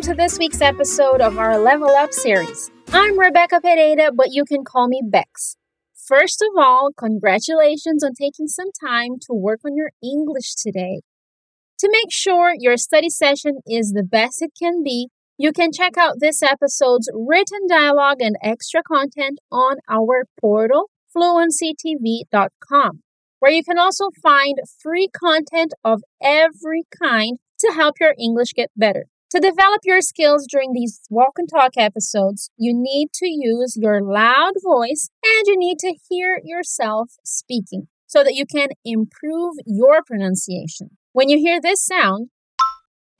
Welcome 0.00 0.16
to 0.16 0.22
this 0.22 0.38
week's 0.38 0.62
episode 0.62 1.20
of 1.20 1.36
our 1.36 1.58
Level 1.58 1.90
Up 1.90 2.10
series. 2.14 2.70
I'm 2.90 3.18
Rebecca 3.18 3.60
Pereira, 3.60 4.10
but 4.10 4.28
you 4.30 4.46
can 4.46 4.64
call 4.64 4.88
me 4.88 5.02
Bex. 5.06 5.58
First 5.94 6.40
of 6.40 6.58
all, 6.58 6.88
congratulations 6.96 8.02
on 8.02 8.12
taking 8.14 8.46
some 8.46 8.70
time 8.82 9.18
to 9.20 9.34
work 9.34 9.60
on 9.62 9.76
your 9.76 9.90
English 10.02 10.54
today. 10.54 11.02
To 11.80 11.90
make 11.92 12.10
sure 12.10 12.54
your 12.58 12.78
study 12.78 13.10
session 13.10 13.58
is 13.66 13.92
the 13.92 14.02
best 14.02 14.40
it 14.40 14.52
can 14.58 14.82
be, 14.82 15.08
you 15.36 15.52
can 15.52 15.70
check 15.70 15.98
out 15.98 16.14
this 16.18 16.42
episode's 16.42 17.10
written 17.12 17.66
dialogue 17.68 18.22
and 18.22 18.36
extra 18.42 18.82
content 18.82 19.38
on 19.52 19.76
our 19.86 20.24
portal, 20.40 20.88
fluencytv.com, 21.14 23.02
where 23.40 23.52
you 23.52 23.62
can 23.62 23.78
also 23.78 24.08
find 24.22 24.60
free 24.82 25.08
content 25.12 25.74
of 25.84 26.00
every 26.22 26.84
kind 26.98 27.36
to 27.58 27.72
help 27.74 27.96
your 28.00 28.14
English 28.18 28.54
get 28.54 28.70
better. 28.74 29.04
To 29.30 29.38
develop 29.38 29.82
your 29.84 30.00
skills 30.00 30.44
during 30.50 30.72
these 30.72 31.02
walk 31.08 31.34
and 31.38 31.48
talk 31.48 31.76
episodes, 31.76 32.50
you 32.56 32.72
need 32.74 33.10
to 33.14 33.28
use 33.28 33.76
your 33.80 34.02
loud 34.02 34.54
voice 34.60 35.08
and 35.24 35.46
you 35.46 35.56
need 35.56 35.78
to 35.78 35.94
hear 36.08 36.40
yourself 36.42 37.12
speaking 37.24 37.86
so 38.08 38.24
that 38.24 38.34
you 38.34 38.44
can 38.44 38.70
improve 38.84 39.54
your 39.64 40.02
pronunciation. 40.04 40.96
When 41.12 41.28
you 41.28 41.38
hear 41.38 41.60
this 41.60 41.80
sound, 41.80 42.30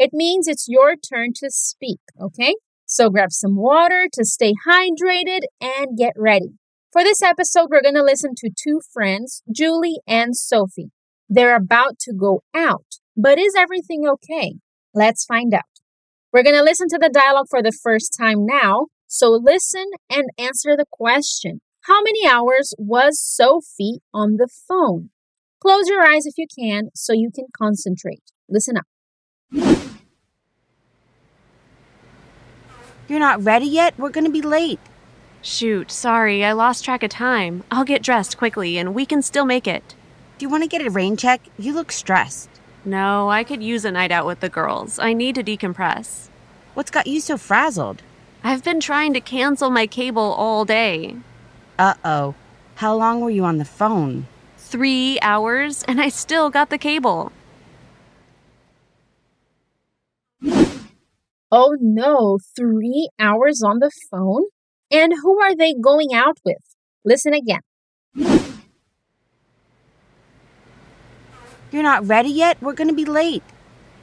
it 0.00 0.10
means 0.12 0.48
it's 0.48 0.66
your 0.68 0.96
turn 0.96 1.28
to 1.36 1.48
speak, 1.48 2.00
okay? 2.20 2.56
So 2.86 3.08
grab 3.08 3.30
some 3.30 3.54
water 3.54 4.08
to 4.12 4.24
stay 4.24 4.54
hydrated 4.66 5.42
and 5.60 5.96
get 5.96 6.14
ready. 6.16 6.54
For 6.92 7.04
this 7.04 7.22
episode, 7.22 7.68
we're 7.70 7.82
going 7.82 7.94
to 7.94 8.02
listen 8.02 8.32
to 8.38 8.50
two 8.50 8.80
friends, 8.92 9.44
Julie 9.54 10.00
and 10.08 10.36
Sophie. 10.36 10.90
They're 11.28 11.54
about 11.54 12.00
to 12.00 12.12
go 12.12 12.42
out, 12.52 12.96
but 13.16 13.38
is 13.38 13.54
everything 13.56 14.08
okay? 14.08 14.54
Let's 14.92 15.24
find 15.24 15.54
out. 15.54 15.69
We're 16.32 16.44
going 16.44 16.54
to 16.54 16.62
listen 16.62 16.86
to 16.90 16.98
the 16.98 17.10
dialogue 17.12 17.46
for 17.50 17.60
the 17.60 17.72
first 17.72 18.14
time 18.16 18.46
now, 18.46 18.86
so 19.08 19.30
listen 19.30 19.86
and 20.08 20.30
answer 20.38 20.76
the 20.76 20.84
question. 20.88 21.60
How 21.82 22.00
many 22.02 22.24
hours 22.24 22.72
was 22.78 23.20
Sophie 23.20 23.98
on 24.14 24.36
the 24.36 24.48
phone? 24.68 25.10
Close 25.60 25.88
your 25.88 26.02
eyes 26.02 26.26
if 26.26 26.34
you 26.38 26.46
can 26.46 26.90
so 26.94 27.12
you 27.12 27.30
can 27.34 27.46
concentrate. 27.56 28.22
Listen 28.48 28.76
up. 28.76 28.86
You're 33.08 33.18
not 33.18 33.42
ready 33.42 33.66
yet? 33.66 33.98
We're 33.98 34.10
gonna 34.10 34.30
be 34.30 34.40
late. 34.40 34.78
Shoot, 35.42 35.90
sorry, 35.90 36.44
I 36.44 36.52
lost 36.52 36.84
track 36.84 37.02
of 37.02 37.10
time. 37.10 37.64
I'll 37.72 37.84
get 37.84 38.04
dressed 38.04 38.38
quickly 38.38 38.78
and 38.78 38.94
we 38.94 39.04
can 39.04 39.20
still 39.20 39.44
make 39.44 39.66
it. 39.66 39.96
Do 40.38 40.44
you 40.44 40.48
want 40.48 40.62
to 40.62 40.68
get 40.68 40.86
a 40.86 40.90
rain 40.90 41.16
check? 41.16 41.40
You 41.58 41.72
look 41.72 41.90
stressed. 41.90 42.59
No, 42.84 43.30
I 43.30 43.44
could 43.44 43.62
use 43.62 43.84
a 43.84 43.90
night 43.90 44.10
out 44.10 44.26
with 44.26 44.40
the 44.40 44.48
girls. 44.48 44.98
I 44.98 45.12
need 45.12 45.34
to 45.34 45.42
decompress. 45.44 46.28
What's 46.74 46.90
got 46.90 47.06
you 47.06 47.20
so 47.20 47.36
frazzled? 47.36 48.02
I've 48.42 48.64
been 48.64 48.80
trying 48.80 49.12
to 49.12 49.20
cancel 49.20 49.68
my 49.68 49.86
cable 49.86 50.32
all 50.32 50.64
day. 50.64 51.16
Uh 51.78 51.94
oh. 52.04 52.34
How 52.76 52.94
long 52.96 53.20
were 53.20 53.30
you 53.30 53.44
on 53.44 53.58
the 53.58 53.66
phone? 53.66 54.26
Three 54.56 55.18
hours, 55.20 55.82
and 55.82 56.00
I 56.00 56.08
still 56.08 56.48
got 56.48 56.70
the 56.70 56.78
cable. 56.78 57.32
Oh 61.52 61.76
no, 61.80 62.38
three 62.56 63.10
hours 63.18 63.62
on 63.62 63.80
the 63.80 63.90
phone? 64.10 64.44
And 64.90 65.12
who 65.22 65.40
are 65.40 65.54
they 65.54 65.74
going 65.74 66.14
out 66.14 66.38
with? 66.44 66.76
Listen 67.04 67.34
again. 67.34 67.60
You're 71.70 71.82
not 71.82 72.06
ready 72.06 72.30
yet? 72.30 72.60
We're 72.60 72.72
gonna 72.72 72.92
be 72.92 73.04
late. 73.04 73.44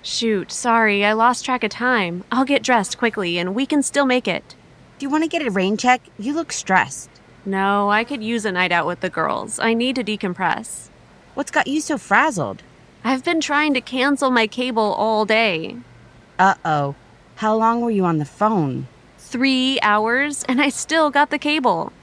Shoot, 0.02 0.52
sorry, 0.52 1.04
I 1.04 1.14
lost 1.14 1.44
track 1.44 1.64
of 1.64 1.72
time. 1.72 2.24
I'll 2.32 2.46
get 2.46 2.64
dressed 2.64 2.98
quickly 2.98 3.38
and 3.38 3.54
we 3.54 3.66
can 3.66 3.84
still 3.84 4.06
make 4.06 4.28
it. 4.28 4.56
Do 4.98 5.06
you 5.06 5.10
want 5.10 5.24
to 5.24 5.30
get 5.30 5.46
a 5.46 5.52
rain 5.52 5.76
check? 5.76 6.02
You 6.18 6.34
look 6.34 6.52
stressed. 6.54 7.10
No, 7.46 7.90
I 7.90 8.04
could 8.04 8.24
use 8.24 8.46
a 8.46 8.52
night 8.52 8.72
out 8.72 8.88
with 8.88 9.02
the 9.02 9.10
girls. 9.10 9.60
I 9.60 9.74
need 9.74 9.96
to 9.98 10.04
decompress. 10.04 10.90
What's 11.34 11.52
got 11.52 11.68
you 11.68 11.82
so 11.82 11.98
frazzled? 11.98 12.64
I've 13.04 13.24
been 13.24 13.42
trying 13.42 13.74
to 13.74 13.82
cancel 13.82 14.32
my 14.32 14.48
cable 14.48 14.94
all 14.94 15.26
day. 15.26 15.78
Uh 16.40 16.56
oh. 16.66 16.96
How 17.36 17.56
long 17.56 17.82
were 17.82 17.92
you 17.92 18.06
on 18.06 18.18
the 18.18 18.26
phone? 18.26 18.88
Three 19.18 19.78
hours, 19.82 20.44
and 20.46 20.62
I 20.62 20.70
still 20.70 21.12
got 21.12 21.30
the 21.30 21.38
cable. 21.38 21.94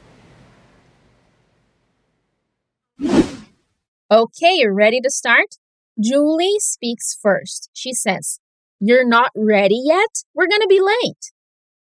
Okay, 4.14 4.58
you're 4.58 4.72
ready 4.72 5.00
to 5.00 5.10
start? 5.10 5.56
Julie 6.00 6.60
speaks 6.60 7.18
first. 7.20 7.68
She 7.72 7.92
says, 7.92 8.38
You're 8.78 9.04
not 9.04 9.32
ready 9.34 9.82
yet? 9.84 10.22
We're 10.32 10.46
going 10.46 10.60
to 10.60 10.68
be 10.68 10.80
late. 10.80 11.32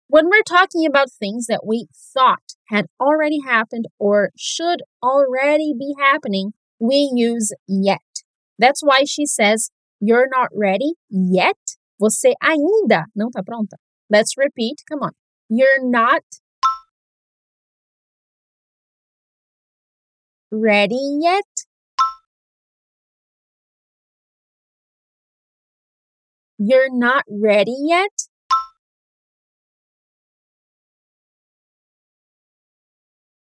When 0.08 0.26
we're 0.26 0.42
talking 0.42 0.84
about 0.84 1.06
things 1.08 1.46
that 1.46 1.64
we 1.64 1.86
thought 1.94 2.54
had 2.68 2.86
already 3.00 3.38
happened 3.46 3.84
or 4.00 4.30
should 4.36 4.82
already 5.00 5.72
be 5.78 5.94
happening, 6.00 6.54
we 6.80 7.12
use 7.14 7.52
yet. 7.68 8.24
That's 8.58 8.80
why 8.80 9.04
she 9.06 9.24
says, 9.24 9.70
You're 10.00 10.26
not 10.28 10.48
ready 10.52 10.94
yet? 11.08 11.76
Você 12.00 12.32
ainda 12.42 13.04
não 13.16 13.30
tá 13.30 13.44
pronta. 13.44 13.76
Let's 14.10 14.36
repeat. 14.36 14.82
Come 14.90 15.04
on. 15.04 15.12
You're 15.48 15.80
not 15.80 16.24
ready 20.50 21.20
yet? 21.22 21.66
You're 26.58 26.90
not 26.90 27.24
ready 27.28 27.76
yet? 27.78 28.28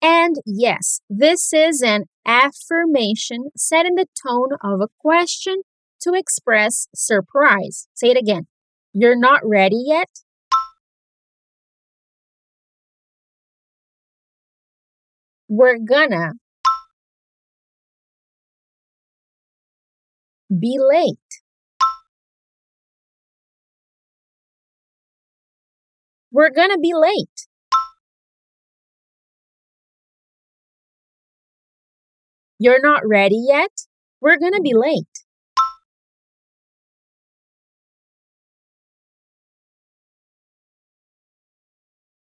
And 0.02 0.36
yes, 0.46 1.00
this 1.08 1.52
is 1.52 1.82
an 1.82 2.04
affirmation 2.26 3.50
set 3.56 3.86
in 3.86 3.94
the 3.94 4.06
tone 4.22 4.50
of 4.62 4.80
a 4.80 4.88
question 4.98 5.62
to 6.02 6.12
express 6.14 6.88
surprise. 6.94 7.86
Say 7.94 8.10
it 8.10 8.16
again. 8.16 8.46
You're 8.92 9.18
not 9.18 9.40
ready 9.44 9.82
yet? 9.86 10.08
We're 15.48 15.78
gonna 15.78 16.34
be 20.48 20.78
late. 20.78 21.39
We're 26.32 26.50
gonna 26.50 26.78
be 26.78 26.92
late. 26.94 27.46
You're 32.58 32.80
not 32.80 33.02
ready 33.04 33.42
yet? 33.48 33.70
We're 34.20 34.38
gonna 34.38 34.60
be 34.60 34.74
late. 34.74 35.24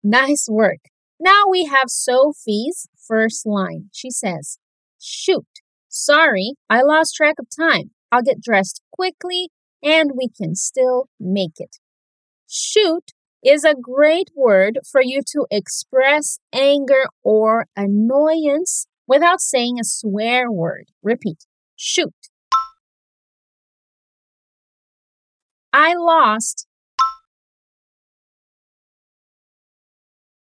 Nice 0.03 0.49
work. 0.51 0.81
Now 1.21 1.45
we 1.49 1.67
have 1.67 1.89
Sophie's 1.89 2.89
first 3.07 3.47
line. 3.47 3.91
She 3.93 4.11
says, 4.11 4.59
Shoot, 4.99 5.47
sorry, 5.89 6.55
I 6.69 6.83
lost 6.83 7.15
track 7.15 7.37
of 7.39 7.47
time. 7.57 7.93
I'll 8.11 8.23
get 8.23 8.41
dressed 8.41 8.83
quickly 8.91 9.51
and 9.81 10.13
we 10.17 10.29
can 10.29 10.57
still 10.57 11.09
make 11.21 11.59
it. 11.59 11.77
Shoot 12.49 13.13
is 13.45 13.65
a 13.65 13.75
great 13.75 14.31
word 14.35 14.79
for 14.91 15.03
you 15.03 15.21
to 15.33 15.47
express 15.51 16.39
anger 16.53 17.05
or 17.23 17.67
annoyance 17.77 18.87
without 19.07 19.41
saying 19.41 19.79
a 19.81 19.85
swear 19.85 20.51
word. 20.51 20.87
Repeat. 21.03 21.45
Shoot. 21.77 22.15
I 25.73 25.95
lost 25.95 26.67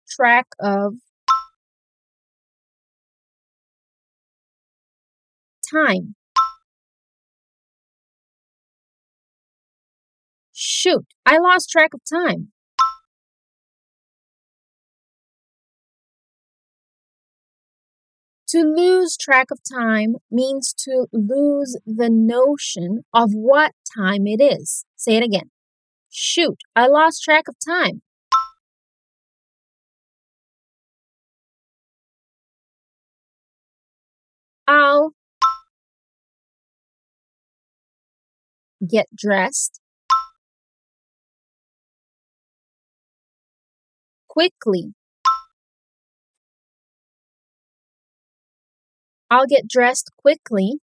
track 0.08 0.46
of 0.60 0.94
time. 5.70 6.14
Shoot, 10.52 11.06
I 11.26 11.38
lost 11.38 11.70
track 11.70 11.90
of 11.92 12.00
time. 12.08 12.52
To 18.50 18.62
lose 18.62 19.16
track 19.16 19.50
of 19.50 19.58
time 19.68 20.16
means 20.30 20.72
to 20.84 21.06
lose 21.12 21.76
the 21.84 22.08
notion 22.08 23.04
of 23.12 23.32
what 23.32 23.72
time 23.96 24.26
it 24.26 24.40
is. 24.40 24.84
Say 24.94 25.16
it 25.16 25.24
again. 25.24 25.50
Shoot, 26.10 26.58
I 26.76 26.86
lost 26.86 27.22
track 27.24 27.48
of 27.48 27.56
time. 27.66 28.02
I'll 34.68 35.12
get 38.86 39.06
dressed 39.14 39.80
quickly. 44.28 44.94
I'll 49.30 49.46
get 49.46 49.68
dressed 49.68 50.10
quickly. 50.16 50.80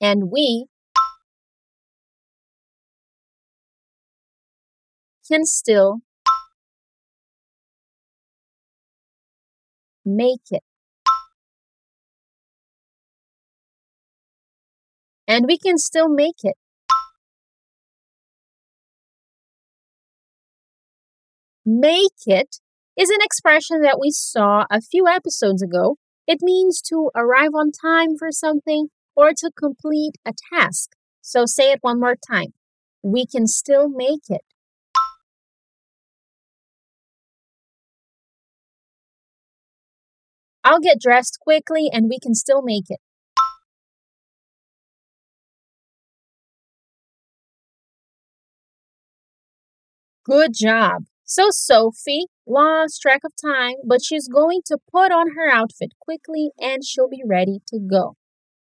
And 0.00 0.30
we 0.30 0.66
can 5.26 5.44
still 5.44 6.00
make 10.04 10.50
it. 10.50 10.62
And 15.26 15.46
we 15.46 15.58
can 15.58 15.76
still 15.76 16.08
make 16.08 16.42
it. 16.42 16.56
Make 21.66 22.26
it 22.26 22.60
is 22.98 23.10
an 23.10 23.18
expression 23.22 23.80
that 23.82 24.00
we 24.00 24.10
saw 24.10 24.64
a 24.70 24.80
few 24.80 25.06
episodes 25.06 25.62
ago. 25.62 25.96
It 26.26 26.40
means 26.42 26.82
to 26.88 27.10
arrive 27.14 27.54
on 27.54 27.70
time 27.70 28.16
for 28.18 28.32
something 28.32 28.88
or 29.14 29.30
to 29.34 29.50
complete 29.56 30.16
a 30.26 30.32
task. 30.52 30.90
So 31.22 31.46
say 31.46 31.70
it 31.70 31.78
one 31.80 32.00
more 32.00 32.16
time. 32.16 32.54
We 33.00 33.24
can 33.24 33.46
still 33.46 33.88
make 33.88 34.28
it. 34.28 34.40
I'll 40.64 40.80
get 40.80 41.00
dressed 41.00 41.38
quickly 41.40 41.88
and 41.92 42.08
we 42.08 42.18
can 42.18 42.34
still 42.34 42.62
make 42.62 42.90
it. 42.90 42.98
Good 50.24 50.50
job. 50.52 51.04
So 51.24 51.50
Sophie 51.50 52.26
lost 52.48 53.00
track 53.00 53.20
of 53.24 53.32
time, 53.40 53.74
but 53.84 54.02
she's 54.02 54.28
going 54.28 54.62
to 54.66 54.78
put 54.90 55.12
on 55.12 55.34
her 55.36 55.50
outfit 55.50 55.92
quickly 56.00 56.50
and 56.58 56.84
she'll 56.84 57.08
be 57.08 57.22
ready 57.24 57.58
to 57.68 57.78
go. 57.78 58.14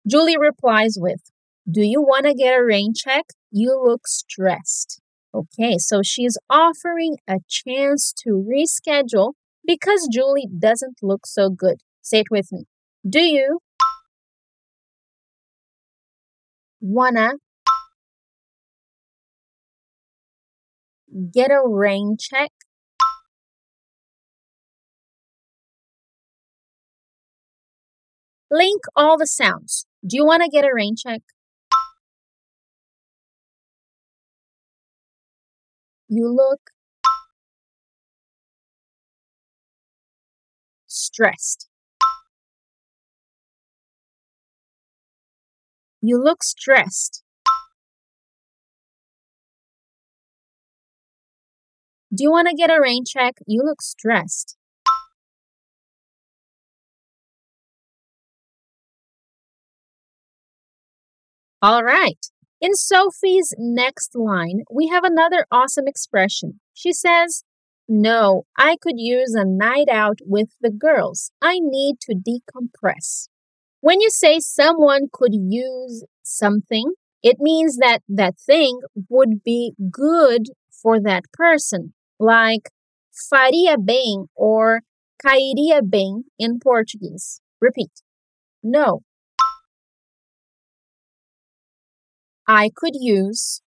Julie 0.07 0.37
replies 0.37 0.97
with, 0.97 1.31
Do 1.69 1.81
you 1.81 2.01
want 2.01 2.25
to 2.25 2.33
get 2.33 2.57
a 2.57 2.63
rain 2.63 2.93
check? 2.95 3.25
You 3.51 3.81
look 3.83 4.07
stressed. 4.07 5.01
Okay, 5.33 5.77
so 5.77 6.01
she's 6.03 6.37
offering 6.49 7.17
a 7.27 7.39
chance 7.49 8.13
to 8.23 8.29
reschedule 8.31 9.33
because 9.65 10.07
Julie 10.11 10.47
doesn't 10.57 10.99
look 11.01 11.25
so 11.25 11.49
good. 11.49 11.77
Say 12.01 12.19
it 12.19 12.27
with 12.31 12.51
me. 12.51 12.65
Do 13.07 13.19
you 13.19 13.59
wanna 16.79 17.33
get 21.33 21.51
a 21.51 21.61
rain 21.65 22.15
check? 22.19 22.51
Link 28.55 28.83
all 28.95 29.17
the 29.17 29.27
sounds. 29.27 29.85
Do 30.07 30.15
you 30.15 30.25
want 30.25 30.41
to 30.41 30.47
get 30.47 30.63
a 30.63 30.73
rain 30.73 30.95
check? 30.95 31.21
You 36.07 36.33
look 36.33 36.61
stressed. 40.87 41.67
You 45.99 46.17
look 46.23 46.41
stressed. 46.41 47.23
Do 52.15 52.23
you 52.23 52.31
want 52.31 52.47
to 52.47 52.55
get 52.55 52.69
a 52.69 52.79
rain 52.81 53.03
check? 53.05 53.33
You 53.45 53.63
look 53.65 53.81
stressed. 53.81 54.54
All 61.65 61.83
right. 61.83 62.23
In 62.61 62.75
Sophie's 62.75 63.51
next 63.57 64.11
line, 64.13 64.59
we 64.71 64.85
have 64.89 65.03
another 65.03 65.47
awesome 65.51 65.87
expression. 65.87 66.59
She 66.75 66.93
says, 66.93 67.43
No, 67.89 68.43
I 68.55 68.75
could 68.79 68.99
use 68.99 69.33
a 69.33 69.45
night 69.45 69.89
out 69.91 70.19
with 70.21 70.49
the 70.61 70.69
girls. 70.69 71.31
I 71.41 71.57
need 71.59 71.95
to 72.01 72.13
decompress. 72.13 73.29
When 73.81 73.99
you 73.99 74.11
say 74.11 74.39
someone 74.39 75.07
could 75.11 75.33
use 75.33 76.03
something, 76.21 76.93
it 77.23 77.37
means 77.39 77.77
that 77.77 78.03
that 78.07 78.35
thing 78.39 78.81
would 79.09 79.43
be 79.43 79.73
good 79.89 80.49
for 80.69 81.01
that 81.01 81.23
person, 81.33 81.95
like 82.19 82.69
faria 83.27 83.79
bem 83.79 84.27
or 84.35 84.81
cairia 85.17 85.81
bem 85.81 86.25
in 86.37 86.59
Portuguese. 86.59 87.41
Repeat. 87.59 88.03
No. 88.61 89.01
I 92.47 92.69
could 92.75 92.93
use 92.93 93.61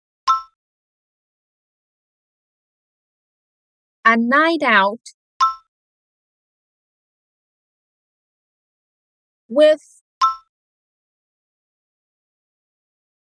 a 4.05 4.17
night 4.17 4.63
out 4.63 5.01
with 9.49 10.01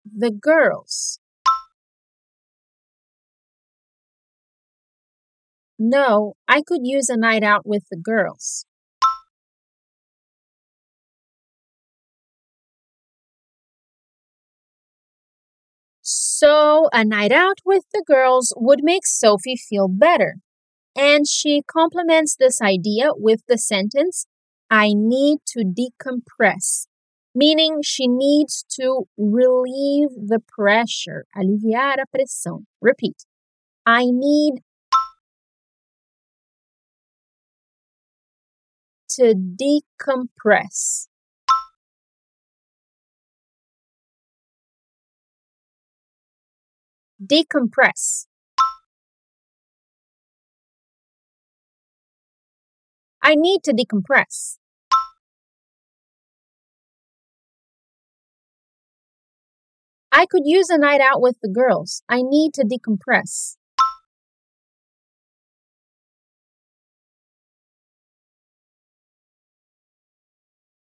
the 0.04 0.30
girls. 0.30 1.18
No, 5.78 6.34
I 6.48 6.62
could 6.62 6.80
use 6.84 7.08
a 7.08 7.16
night 7.16 7.42
out 7.42 7.66
with 7.66 7.84
the 7.90 7.96
girls. 7.96 8.66
So, 16.38 16.88
a 16.92 17.02
night 17.02 17.32
out 17.32 17.60
with 17.64 17.84
the 17.94 18.04
girls 18.06 18.52
would 18.56 18.80
make 18.82 19.06
Sophie 19.06 19.56
feel 19.56 19.88
better. 19.88 20.36
And 20.94 21.26
she 21.26 21.62
complements 21.66 22.36
this 22.36 22.60
idea 22.60 23.08
with 23.14 23.40
the 23.48 23.56
sentence, 23.56 24.26
I 24.70 24.92
need 24.94 25.38
to 25.52 25.60
decompress 25.64 26.86
meaning 27.36 27.82
she 27.82 28.08
needs 28.08 28.64
to 28.70 29.06
relieve 29.18 30.08
the 30.16 30.40
pressure, 30.48 31.26
aliviar 31.36 31.96
a 32.00 32.06
pressão. 32.06 32.64
Repeat. 32.80 33.26
I 33.84 34.06
need 34.06 34.62
to 39.10 39.34
decompress. 39.34 41.08
Decompress. 47.22 48.26
I 53.22 53.34
need 53.34 53.62
to 53.64 53.72
decompress. 53.72 54.58
I 60.12 60.26
could 60.26 60.42
use 60.44 60.68
a 60.68 60.78
night 60.78 61.00
out 61.00 61.20
with 61.20 61.36
the 61.42 61.48
girls. 61.48 62.02
I 62.08 62.22
need 62.22 62.52
to 62.54 62.64
decompress. 62.64 63.56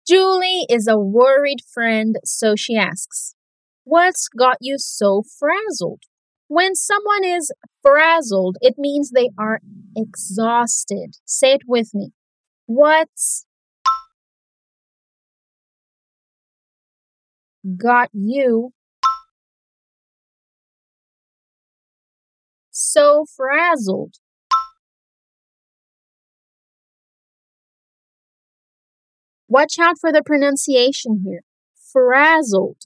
Julie 0.07 0.65
is 0.69 0.87
a 0.87 0.97
worried 0.97 1.59
friend, 1.73 2.17
so 2.23 2.55
she 2.55 2.75
asks, 2.75 3.35
What's 3.83 4.27
got 4.27 4.57
you 4.61 4.77
so 4.77 5.23
frazzled? 5.23 6.03
When 6.47 6.75
someone 6.75 7.23
is 7.23 7.51
frazzled, 7.81 8.57
it 8.61 8.75
means 8.77 9.11
they 9.11 9.29
are 9.37 9.59
exhausted. 9.95 11.15
Say 11.25 11.53
it 11.53 11.61
with 11.67 11.93
me. 11.93 12.11
What's 12.65 13.45
got 17.77 18.09
you 18.13 18.73
so 22.71 23.25
frazzled. 23.35 24.15
Watch 29.47 29.77
out 29.79 29.95
for 29.99 30.11
the 30.11 30.23
pronunciation 30.23 31.23
here. 31.25 31.41
Frazzled. 31.91 32.85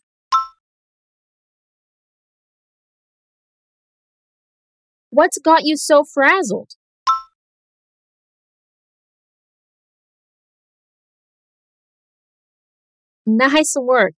What's 5.17 5.39
got 5.39 5.65
you 5.65 5.77
so 5.77 6.03
frazzled? 6.03 6.73
Nice 13.25 13.73
work. 13.75 14.13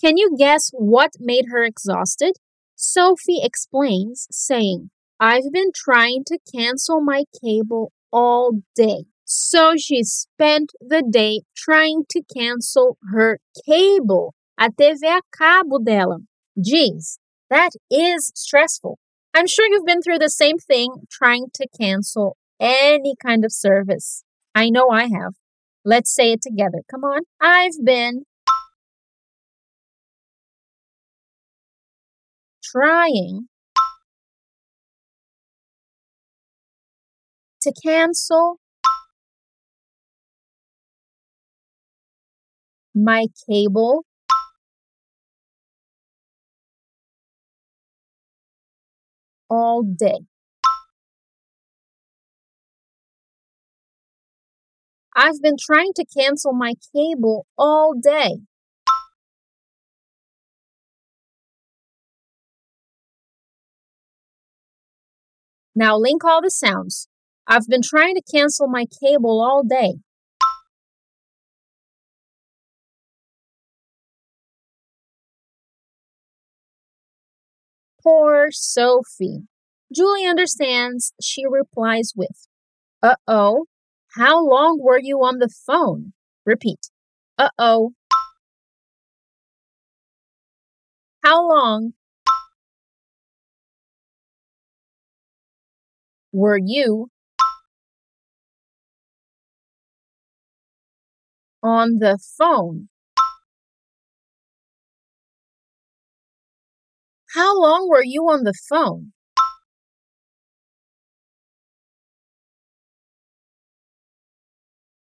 Can 0.00 0.16
you 0.16 0.34
guess 0.36 0.70
what 0.72 1.12
made 1.20 1.44
her 1.52 1.62
exhausted? 1.62 2.32
Sophie 2.74 3.38
explains, 3.44 4.26
saying, 4.32 4.90
I've 5.20 5.52
been 5.52 5.70
trying 5.72 6.24
to 6.26 6.38
cancel 6.52 7.00
my 7.00 7.26
cable 7.40 7.92
all 8.10 8.62
day. 8.74 9.04
So 9.24 9.74
she 9.78 10.02
spent 10.02 10.72
the 10.80 11.04
day 11.08 11.42
trying 11.56 12.06
to 12.08 12.22
cancel 12.36 12.98
her 13.12 13.38
cable, 13.64 14.34
a 14.58 14.68
TV 14.70 14.98
a 15.04 15.20
cabo 15.32 15.78
dela. 15.78 16.18
Geez, 16.60 17.20
that 17.50 17.70
is 17.88 18.32
stressful. 18.34 18.98
I'm 19.34 19.46
sure 19.46 19.66
you've 19.70 19.86
been 19.86 20.02
through 20.02 20.18
the 20.18 20.30
same 20.30 20.58
thing 20.58 21.06
trying 21.10 21.46
to 21.54 21.66
cancel 21.80 22.36
any 22.58 23.14
kind 23.24 23.44
of 23.44 23.52
service. 23.52 24.24
I 24.54 24.70
know 24.70 24.90
I 24.90 25.02
have. 25.04 25.34
Let's 25.84 26.14
say 26.14 26.32
it 26.32 26.42
together. 26.42 26.82
Come 26.90 27.04
on. 27.04 27.22
I've 27.40 27.84
been 27.84 28.24
trying 32.62 33.46
to 37.62 37.72
cancel 37.82 38.58
my 42.94 43.26
cable 43.48 44.04
all 49.50 49.82
day. 49.82 50.20
I've 55.16 55.42
been 55.42 55.56
trying 55.60 55.92
to 55.96 56.04
cancel 56.16 56.52
my 56.52 56.74
cable 56.94 57.46
all 57.58 57.94
day. 58.00 58.38
Now 65.74 65.96
link 65.96 66.24
all 66.24 66.40
the 66.42 66.50
sounds. 66.50 67.08
I've 67.46 67.66
been 67.66 67.82
trying 67.82 68.14
to 68.14 68.22
cancel 68.22 68.68
my 68.68 68.86
cable 69.02 69.40
all 69.40 69.62
day. 69.64 69.94
Poor 78.02 78.48
Sophie. 78.50 79.46
Julie 79.94 80.26
understands. 80.26 81.12
She 81.20 81.44
replies 81.46 82.12
with, 82.16 82.46
Uh 83.02 83.16
oh, 83.28 83.66
how 84.16 84.44
long 84.44 84.80
were 84.82 85.00
you 85.00 85.18
on 85.24 85.38
the 85.38 85.50
phone? 85.50 86.12
Repeat, 86.46 86.90
Uh 87.38 87.50
oh. 87.58 87.94
How 91.24 91.48
long 91.48 91.94
were 96.32 96.58
you 96.58 97.08
on 101.62 101.98
the 102.00 102.18
phone? 102.18 102.89
How 107.34 107.56
long 107.60 107.88
were 107.88 108.02
you 108.02 108.24
on 108.24 108.42
the 108.42 108.54
phone? 108.68 109.12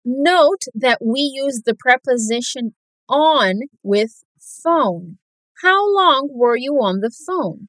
Note 0.05 0.65
that 0.75 0.99
we 1.03 1.21
use 1.21 1.63
the 1.65 1.75
preposition 1.75 2.75
on 3.09 3.61
with 3.83 4.25
phone. 4.39 5.19
How 5.63 5.89
long 5.91 6.29
were 6.33 6.57
you 6.57 6.75
on 6.83 7.01
the 7.01 7.11
phone? 7.27 7.69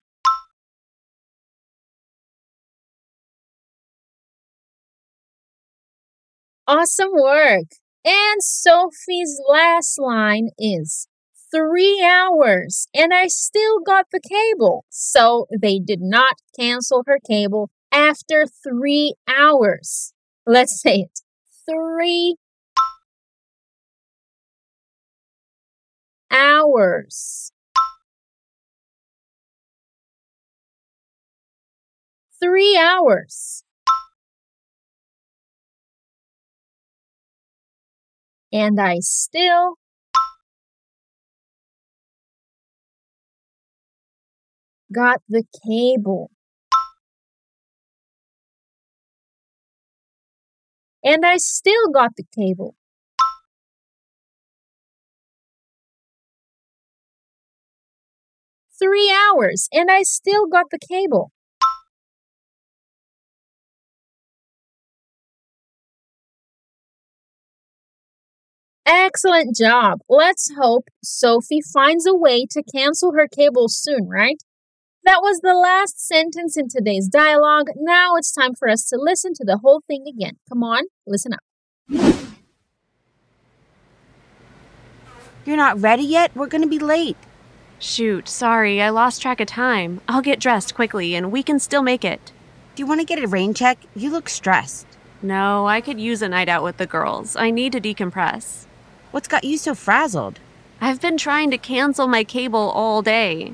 Awesome 6.68 7.12
work! 7.14 7.68
And 8.04 8.44
Sophie's 8.44 9.40
last 9.48 9.98
line 10.00 10.50
is 10.58 11.08
three 11.54 12.04
hours 12.04 12.88
and 12.94 13.14
I 13.14 13.28
still 13.28 13.80
got 13.80 14.08
the 14.12 14.20
cable. 14.20 14.86
So 14.90 15.46
they 15.62 15.80
did 15.80 16.02
not 16.02 16.36
cancel 16.60 17.04
her 17.06 17.20
cable 17.28 17.70
after 17.92 18.46
three 18.48 19.16
hours. 19.28 20.14
Let's 20.46 20.82
say 20.82 21.02
it. 21.02 21.20
Three 21.70 22.38
hours. 26.32 27.52
Three 32.42 32.78
hours. 32.78 33.64
And 38.52 38.80
I 38.80 39.00
still 39.00 39.76
got 44.94 45.22
the 45.28 45.44
cable. 45.66 46.32
And 51.04 51.26
I 51.26 51.38
still 51.38 51.90
got 51.94 52.12
the 52.16 52.24
cable. 52.34 52.76
Three 58.82 59.12
hours, 59.12 59.68
and 59.72 59.90
I 59.90 60.04
still 60.04 60.48
got 60.48 60.66
the 60.72 60.80
cable. 60.80 61.32
Excellent 68.86 69.56
job. 69.56 70.00
Let's 70.10 70.52
hope 70.60 70.86
Sophie 71.04 71.62
finds 71.74 72.06
a 72.06 72.14
way 72.14 72.46
to 72.52 72.64
cancel 72.64 73.14
her 73.14 73.28
cable 73.28 73.68
soon, 73.70 74.08
right? 74.10 74.38
That 75.06 75.22
was 75.22 75.42
the 75.42 75.54
last 75.54 76.00
sentence 76.00 76.56
in 76.56 76.70
today's 76.70 77.10
dialogue. 77.10 77.68
Now 77.76 78.16
it's 78.16 78.32
time 78.32 78.56
for 78.56 78.70
us 78.70 78.86
to 78.86 78.98
listen 78.98 79.34
to 79.34 79.44
the 79.44 79.58
whole 79.58 79.82
thing 79.86 80.06
again. 80.08 80.38
Come 80.48 80.64
on, 80.64 80.84
listen 81.06 81.34
up. 81.34 81.42
You're 85.46 85.58
not 85.58 85.82
ready 85.82 86.04
yet? 86.04 86.34
We're 86.34 86.48
going 86.48 86.62
to 86.62 86.70
be 86.70 86.80
late. 86.80 87.18
Shoot, 87.80 88.30
sorry, 88.30 88.82
I 88.82 88.90
lost 88.90 89.22
track 89.22 89.42
of 89.42 89.48
time. 89.48 90.00
I'll 90.08 90.22
get 90.22 90.40
dressed 90.40 90.74
quickly 90.74 91.16
and 91.16 91.34
we 91.34 91.44
can 91.44 91.60
still 91.60 91.84
make 91.84 92.06
it. 92.06 92.32
Do 92.76 92.82
you 92.82 92.88
want 92.88 93.02
to 93.02 93.06
get 93.06 93.22
a 93.22 93.28
rain 93.28 93.54
check? 93.54 93.80
You 93.94 94.10
look 94.10 94.30
stressed. 94.30 94.88
No, 95.22 95.68
I 95.68 95.82
could 95.82 96.00
use 96.00 96.22
a 96.22 96.30
night 96.30 96.48
out 96.48 96.64
with 96.64 96.78
the 96.78 96.88
girls. 96.88 97.36
I 97.36 97.52
need 97.52 97.74
to 97.74 97.82
decompress. 97.82 98.68
What's 99.12 99.28
got 99.28 99.44
you 99.44 99.58
so 99.58 99.76
frazzled? 99.76 100.40
I've 100.80 101.02
been 101.02 101.18
trying 101.18 101.52
to 101.52 101.58
cancel 101.58 102.08
my 102.08 102.24
cable 102.24 102.72
all 102.72 103.02
day. 103.02 103.54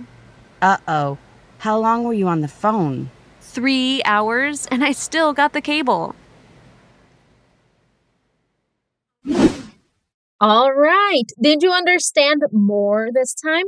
Uh 0.61 0.77
oh. 0.87 1.17
How 1.59 1.77
long 1.77 2.05
were 2.05 2.13
you 2.13 2.27
on 2.27 2.39
the 2.39 2.47
phone? 2.47 3.11
Three 3.41 4.01
hours, 4.05 4.65
and 4.67 4.81
I 4.81 4.93
still 4.93 5.33
got 5.33 5.51
the 5.51 5.59
cable. 5.59 6.15
All 10.39 10.71
right. 10.71 11.25
Did 11.41 11.61
you 11.61 11.71
understand 11.71 12.43
more 12.53 13.09
this 13.13 13.33
time? 13.33 13.65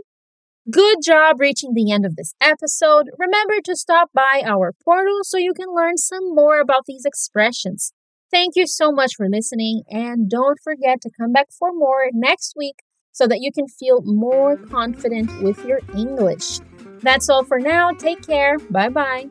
Good 0.70 1.00
job 1.04 1.42
reaching 1.42 1.74
the 1.74 1.92
end 1.92 2.06
of 2.06 2.16
this 2.16 2.34
episode. 2.40 3.08
Remember 3.20 3.56
to 3.66 3.76
stop 3.76 4.10
by 4.14 4.42
our 4.46 4.72
portal 4.86 5.20
so 5.24 5.38
you 5.38 5.54
can 5.54 5.76
learn 5.76 5.98
some 5.98 6.34
more 6.34 6.62
about 6.62 6.86
these 6.86 7.04
expressions. 7.04 7.92
Thank 8.32 8.56
you 8.56 8.68
so 8.68 8.94
much 8.94 9.16
for 9.18 9.28
listening, 9.28 9.84
and 9.90 10.30
don't 10.30 10.60
forget 10.64 11.02
to 11.02 11.10
come 11.20 11.34
back 11.34 11.48
for 11.52 11.74
more 11.74 12.10
next 12.14 12.54
week 12.56 12.76
so 13.12 13.28
that 13.28 13.42
you 13.42 13.52
can 13.52 13.68
feel 13.68 14.02
more 14.04 14.56
confident 14.56 15.42
with 15.42 15.66
your 15.66 15.82
English. 15.94 16.60
That's 17.02 17.30
all 17.30 17.44
for 17.44 17.60
now. 17.60 17.92
Take 17.92 18.26
care. 18.26 18.58
Bye 18.70 18.90
bye. 18.90 19.30